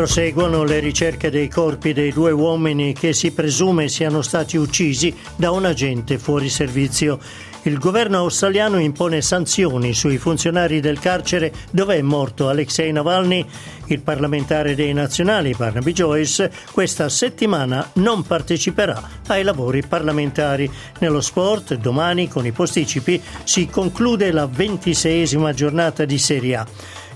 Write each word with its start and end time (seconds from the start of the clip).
Proseguono 0.00 0.64
le 0.64 0.78
ricerche 0.78 1.28
dei 1.28 1.46
corpi 1.46 1.92
dei 1.92 2.10
due 2.10 2.30
uomini 2.30 2.94
che 2.94 3.12
si 3.12 3.32
presume 3.32 3.90
siano 3.90 4.22
stati 4.22 4.56
uccisi 4.56 5.14
da 5.36 5.50
un 5.50 5.66
agente 5.66 6.16
fuori 6.16 6.48
servizio. 6.48 7.18
Il 7.64 7.78
governo 7.78 8.16
australiano 8.16 8.78
impone 8.78 9.20
sanzioni 9.20 9.92
sui 9.92 10.16
funzionari 10.16 10.80
del 10.80 10.98
carcere 10.98 11.52
dove 11.70 11.96
è 11.96 12.00
morto 12.00 12.48
Alexei 12.48 12.90
Navalny. 12.92 13.44
Il 13.88 14.00
parlamentare 14.00 14.74
dei 14.74 14.94
nazionali, 14.94 15.54
Barnaby 15.54 15.92
Joyce, 15.92 16.50
questa 16.72 17.10
settimana 17.10 17.90
non 17.96 18.22
parteciperà 18.22 19.06
ai 19.26 19.42
lavori 19.42 19.82
parlamentari. 19.86 20.70
Nello 21.00 21.20
sport, 21.20 21.74
domani 21.74 22.26
con 22.26 22.46
i 22.46 22.52
posticipi 22.52 23.20
si 23.44 23.66
conclude 23.68 24.32
la 24.32 24.46
ventiseiesima 24.46 25.52
giornata 25.52 26.06
di 26.06 26.16
Serie 26.16 26.56
A. 26.56 26.66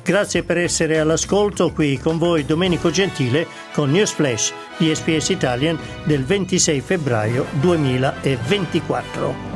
Grazie 0.04 0.42
per 0.42 0.58
essere 0.58 0.98
all'ascolto 0.98 1.72
qui 1.72 1.96
con 1.98 2.18
voi 2.18 2.44
Domenico 2.44 2.90
Gentile 2.90 3.46
con 3.72 3.90
News 3.90 4.10
Flash 4.10 4.52
di 4.76 4.94
SPS 4.94 5.30
Italian 5.30 5.78
del 6.04 6.26
26 6.26 6.80
febbraio 6.82 7.46
2024. 7.60 9.53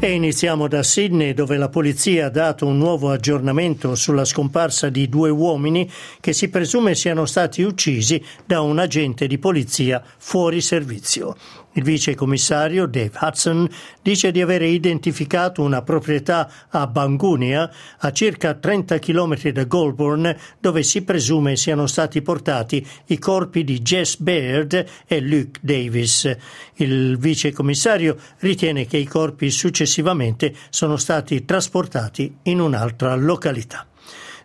E 0.00 0.12
iniziamo 0.12 0.68
da 0.68 0.84
Sydney 0.84 1.34
dove 1.34 1.56
la 1.56 1.68
polizia 1.68 2.26
ha 2.26 2.30
dato 2.30 2.64
un 2.66 2.78
nuovo 2.78 3.10
aggiornamento 3.10 3.96
sulla 3.96 4.24
scomparsa 4.24 4.90
di 4.90 5.08
due 5.08 5.28
uomini 5.28 5.90
che 6.20 6.32
si 6.32 6.50
presume 6.50 6.94
siano 6.94 7.26
stati 7.26 7.62
uccisi 7.62 8.22
da 8.46 8.60
un 8.60 8.78
agente 8.78 9.26
di 9.26 9.38
polizia 9.38 10.00
fuori 10.16 10.60
servizio. 10.60 11.34
Il 11.72 11.84
vice 11.84 12.16
commissario 12.16 12.86
Dave 12.86 13.12
Hudson 13.20 13.68
dice 14.02 14.32
di 14.32 14.40
avere 14.40 14.66
identificato 14.66 15.62
una 15.62 15.82
proprietà 15.82 16.50
a 16.70 16.88
Bangunia, 16.88 17.70
a 17.98 18.10
circa 18.10 18.54
30 18.54 18.98
km 18.98 19.50
da 19.50 19.64
Goulburn, 19.64 20.36
dove 20.58 20.82
si 20.82 21.02
presume 21.02 21.56
siano 21.56 21.86
stati 21.86 22.20
portati 22.20 22.84
i 23.06 23.18
corpi 23.18 23.62
di 23.62 23.80
Jess 23.80 24.16
Baird 24.16 24.86
e 25.06 25.20
Luke 25.20 25.60
Davis. 25.62 26.36
Il 26.76 27.16
vice 27.16 27.52
commissario 27.52 28.16
ritiene 28.38 28.86
che 28.86 28.96
i 28.96 29.06
corpi 29.06 29.48
successivamente 29.88 30.54
sono 30.68 30.96
stati 30.96 31.44
trasportati 31.46 32.36
in 32.42 32.60
un'altra 32.60 33.14
località. 33.14 33.86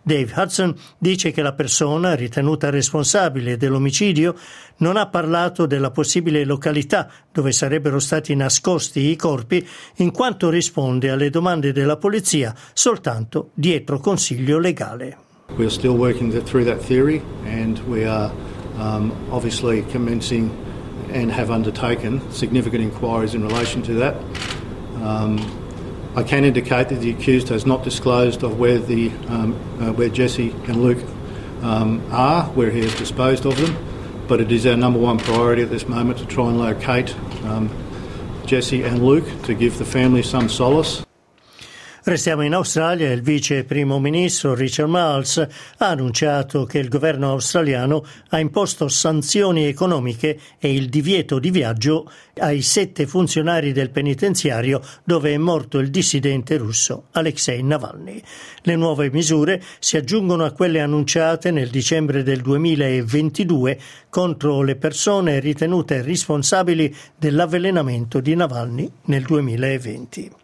Dave 0.06 0.32
Hudson 0.36 0.74
dice 0.98 1.30
che 1.30 1.40
la 1.40 1.54
persona 1.54 2.14
ritenuta 2.14 2.68
responsabile 2.68 3.56
dell'omicidio 3.56 4.34
non 4.78 4.98
ha 4.98 5.08
parlato 5.08 5.64
della 5.64 5.90
possibile 5.90 6.44
località 6.44 7.10
dove 7.32 7.52
sarebbero 7.52 7.98
stati 7.98 8.34
nascosti 8.34 9.00
i 9.00 9.16
corpi 9.16 9.66
in 9.96 10.10
quanto 10.10 10.50
risponde 10.50 11.08
alle 11.08 11.30
domande 11.30 11.72
della 11.72 11.96
polizia 11.96 12.54
soltanto 12.74 13.50
dietro 13.54 13.98
consiglio 13.98 14.58
legale. 14.58 15.16
We're 15.56 15.70
still 15.70 15.96
working 15.96 16.42
through 16.42 16.66
that 16.66 16.84
theory 16.84 17.22
and 17.44 17.78
we 17.86 18.06
are 18.06 18.30
um, 18.76 19.10
obviously 19.30 19.84
commencing 19.90 20.50
and 21.12 21.30
have 21.30 21.50
undertaken 21.50 22.20
significant 22.30 22.82
inquiries 22.82 23.32
in 23.34 23.42
relation 23.42 23.82
to 23.82 23.94
that. 23.94 24.16
Um, 25.04 25.38
I 26.16 26.22
can 26.22 26.44
indicate 26.44 26.88
that 26.88 27.00
the 27.00 27.10
accused 27.10 27.48
has 27.48 27.66
not 27.66 27.84
disclosed 27.84 28.42
of 28.42 28.58
where 28.58 28.78
the 28.78 29.10
um, 29.28 29.52
uh, 29.80 29.92
where 29.92 30.08
Jesse 30.08 30.50
and 30.50 30.82
Luke 30.82 31.04
um, 31.62 32.02
are, 32.10 32.44
where 32.50 32.70
he 32.70 32.80
has 32.80 32.94
disposed 32.94 33.44
of 33.44 33.56
them, 33.56 33.76
but 34.28 34.40
it 34.40 34.50
is 34.50 34.64
our 34.66 34.76
number 34.76 34.98
one 34.98 35.18
priority 35.18 35.62
at 35.62 35.70
this 35.70 35.86
moment 35.88 36.18
to 36.18 36.26
try 36.26 36.48
and 36.48 36.58
locate 36.58 37.14
um, 37.44 37.68
Jesse 38.46 38.82
and 38.82 39.04
Luke 39.04 39.26
to 39.42 39.54
give 39.54 39.78
the 39.78 39.84
family 39.84 40.22
some 40.22 40.48
solace. 40.48 41.03
Restiamo 42.06 42.42
in 42.42 42.52
Australia. 42.52 43.10
Il 43.10 43.22
vice 43.22 43.64
primo 43.64 43.98
ministro 43.98 44.52
Richard 44.54 44.90
Marles 44.90 45.38
ha 45.38 45.88
annunciato 45.88 46.66
che 46.66 46.78
il 46.78 46.90
governo 46.90 47.30
australiano 47.30 48.04
ha 48.28 48.38
imposto 48.38 48.88
sanzioni 48.88 49.64
economiche 49.64 50.38
e 50.58 50.74
il 50.74 50.90
divieto 50.90 51.38
di 51.38 51.50
viaggio 51.50 52.10
ai 52.40 52.60
sette 52.60 53.06
funzionari 53.06 53.72
del 53.72 53.88
penitenziario 53.88 54.82
dove 55.02 55.32
è 55.32 55.38
morto 55.38 55.78
il 55.78 55.88
dissidente 55.88 56.58
russo 56.58 57.06
Alexei 57.12 57.62
Navalny. 57.62 58.20
Le 58.60 58.76
nuove 58.76 59.10
misure 59.10 59.62
si 59.78 59.96
aggiungono 59.96 60.44
a 60.44 60.52
quelle 60.52 60.80
annunciate 60.80 61.50
nel 61.52 61.70
dicembre 61.70 62.22
del 62.22 62.42
2022 62.42 63.78
contro 64.10 64.60
le 64.60 64.76
persone 64.76 65.40
ritenute 65.40 66.02
responsabili 66.02 66.94
dell'avvelenamento 67.16 68.20
di 68.20 68.34
Navalny 68.34 68.90
nel 69.04 69.22
2020 69.22 70.42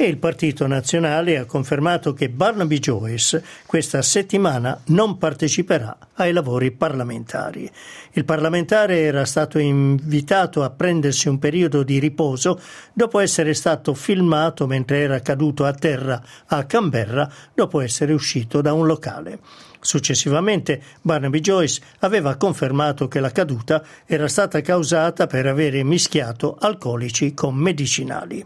e 0.00 0.08
il 0.08 0.16
Partito 0.16 0.66
Nazionale 0.66 1.36
ha 1.36 1.44
confermato 1.44 2.14
che 2.14 2.30
Barnaby 2.30 2.78
Joyce 2.78 3.44
questa 3.66 4.00
settimana 4.00 4.80
non 4.86 5.18
parteciperà 5.18 5.94
ai 6.14 6.32
lavori 6.32 6.70
parlamentari. 6.70 7.70
Il 8.12 8.24
parlamentare 8.24 9.00
era 9.00 9.26
stato 9.26 9.58
invitato 9.58 10.62
a 10.62 10.70
prendersi 10.70 11.28
un 11.28 11.38
periodo 11.38 11.82
di 11.82 11.98
riposo 11.98 12.58
dopo 12.94 13.18
essere 13.18 13.52
stato 13.52 13.92
filmato 13.92 14.66
mentre 14.66 15.00
era 15.00 15.20
caduto 15.20 15.66
a 15.66 15.74
terra 15.74 16.18
a 16.46 16.64
Canberra 16.64 17.30
dopo 17.52 17.82
essere 17.82 18.14
uscito 18.14 18.62
da 18.62 18.72
un 18.72 18.86
locale. 18.86 19.38
Successivamente 19.80 20.82
Barnaby 21.00 21.40
Joyce 21.40 21.80
aveva 22.00 22.36
confermato 22.36 23.08
che 23.08 23.18
la 23.18 23.32
caduta 23.32 23.82
era 24.04 24.28
stata 24.28 24.60
causata 24.60 25.26
per 25.26 25.46
avere 25.46 25.82
mischiato 25.82 26.56
alcolici 26.60 27.32
con 27.32 27.54
medicinali. 27.54 28.44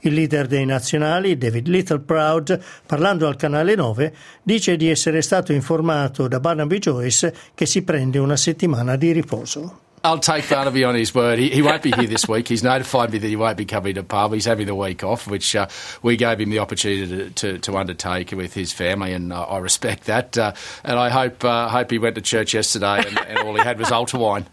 Il 0.00 0.14
leader 0.14 0.46
dei 0.46 0.64
nazionali, 0.64 1.36
David 1.36 1.66
Littleproud, 1.66 2.62
parlando 2.86 3.26
al 3.26 3.34
canale 3.34 3.74
9, 3.74 4.14
dice 4.42 4.76
di 4.76 4.88
essere 4.88 5.20
stato 5.22 5.52
informato 5.52 6.28
da 6.28 6.38
Barnaby 6.38 6.78
Joyce 6.78 7.34
che 7.54 7.66
si 7.66 7.82
prende 7.82 8.18
una 8.18 8.36
settimana 8.36 8.94
di 8.94 9.10
riposo. 9.10 9.86
I'll 10.08 10.18
take 10.18 10.48
Barnaby 10.48 10.84
on 10.84 10.94
his 10.94 11.14
word. 11.14 11.38
He, 11.38 11.50
he, 11.50 11.60
won't 11.60 11.82
be 11.82 11.90
here 11.90 12.06
this 12.06 12.26
week. 12.26 12.48
He's 12.48 12.62
notified 12.62 13.12
me 13.12 13.18
that 13.18 13.26
he 13.26 13.36
won't 13.36 13.58
be 13.58 13.66
coming 13.66 13.94
to 13.96 14.02
pub. 14.02 14.32
He's 14.32 14.46
having 14.46 14.66
the 14.66 14.74
week 14.74 15.04
off, 15.04 15.28
which 15.28 15.54
uh, 15.54 15.68
we 16.02 16.16
gave 16.16 16.40
him 16.40 16.48
the 16.48 16.60
opportunity 16.60 17.06
to, 17.06 17.30
to, 17.30 17.58
to, 17.58 17.76
undertake 17.76 18.32
with 18.32 18.54
his 18.54 18.72
family, 18.72 19.12
and 19.12 19.34
uh, 19.34 19.42
I 19.42 19.58
respect 19.58 20.04
that. 20.04 20.38
Uh, 20.38 20.54
and 20.82 20.98
I 20.98 21.10
hope 21.10 21.44
uh, 21.44 21.68
hope 21.68 21.90
he 21.90 21.98
went 21.98 22.14
to 22.14 22.22
church 22.22 22.54
yesterday 22.54 23.04
and, 23.06 23.18
and 23.18 23.38
all 23.40 23.54
he 23.54 23.60
had 23.60 23.78
was 23.78 23.92
altar 23.92 24.16
wine. 24.16 24.46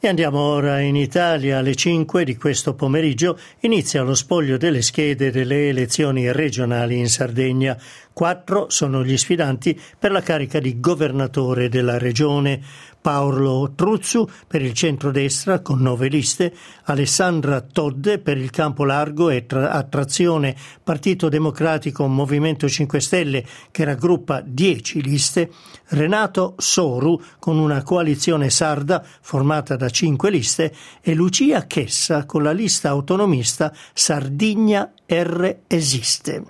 E 0.00 0.06
andiamo 0.06 0.38
ora 0.38 0.78
in 0.78 0.94
Italia. 0.94 1.58
Alle 1.58 1.74
5 1.74 2.22
di 2.22 2.36
questo 2.36 2.74
pomeriggio 2.74 3.36
inizia 3.62 4.02
lo 4.02 4.14
spoglio 4.14 4.56
delle 4.56 4.80
schede 4.80 5.32
delle 5.32 5.70
elezioni 5.70 6.30
regionali 6.30 6.96
in 6.96 7.08
Sardegna. 7.08 7.76
Quattro 8.12 8.70
sono 8.70 9.04
gli 9.04 9.16
sfidanti 9.16 9.80
per 9.98 10.12
la 10.12 10.22
carica 10.22 10.60
di 10.60 10.78
governatore 10.78 11.68
della 11.68 11.98
regione. 11.98 12.60
Paolo 13.00 13.72
Truzzu 13.74 14.28
per 14.46 14.60
il 14.60 14.72
centrodestra 14.72 15.60
con 15.60 15.80
nove 15.80 16.08
liste, 16.08 16.52
Alessandra 16.84 17.60
Todde 17.60 18.18
per 18.18 18.36
il 18.36 18.50
campo 18.50 18.84
largo 18.84 19.30
e 19.30 19.46
tra- 19.46 19.70
attrazione 19.70 20.56
Partito 20.82 21.28
Democratico 21.28 22.06
Movimento 22.08 22.68
5 22.68 23.00
Stelle 23.00 23.44
che 23.70 23.84
raggruppa 23.84 24.42
dieci 24.44 25.00
liste, 25.00 25.50
Renato 25.90 26.54
Soru 26.58 27.20
con 27.38 27.56
una 27.56 27.82
coalizione 27.82 28.50
sarda 28.50 29.02
formata 29.20 29.76
da 29.76 29.87
cinque 29.90 30.30
liste 30.30 30.74
e 31.00 31.14
Lucia 31.14 31.66
Chessa 31.66 32.26
con 32.26 32.42
la 32.42 32.52
lista 32.52 32.88
autonomista 32.88 33.72
Sardigna 33.92 34.92
R 35.06 35.56
Esiste. 35.66 36.42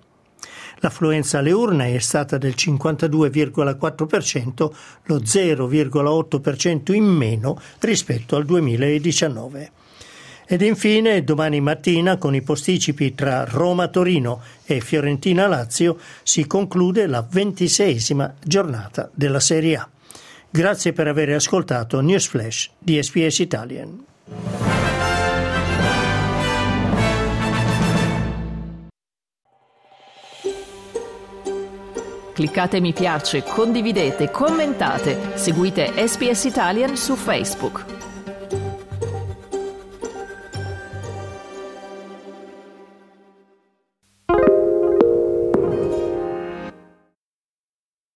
L'affluenza 0.81 1.39
alle 1.39 1.53
urne 1.53 1.95
è 1.95 1.99
stata 1.99 2.39
del 2.39 2.55
52,4%, 2.57 4.71
lo 5.05 5.19
0,8% 5.19 6.93
in 6.93 7.05
meno 7.05 7.61
rispetto 7.81 8.37
al 8.37 8.45
2019. 8.45 9.73
Ed 10.51 10.63
infine 10.63 11.25
domani 11.25 11.61
mattina 11.61 12.17
con 12.17 12.35
i 12.35 12.41
posticipi 12.41 13.15
tra 13.15 13.45
Roma-Torino 13.45 14.41
e 14.65 14.81
Fiorentina-Lazio 14.81 15.99
si 16.23 16.47
conclude 16.47 17.07
la 17.07 17.27
ventiseiesima 17.29 18.33
giornata 18.43 19.11
della 19.13 19.41
Serie 19.41 19.77
A. 19.77 19.89
Grazie 20.51 20.95
per 20.95 21.07
aver 21.07 21.35
ascoltato 21.35 22.01
News 22.01 22.27
Flash 22.27 22.71
di 22.79 23.03
SPS 23.03 23.39
Italian. 23.41 24.05
Cliccate 32.33 32.81
mi 32.81 32.93
piace, 32.93 33.43
condividete, 33.43 34.31
commentate, 34.31 35.33
seguite 35.35 35.93
SPS 36.07 36.45
Italian 36.45 36.97
su 36.97 37.15
Facebook. 37.15 37.98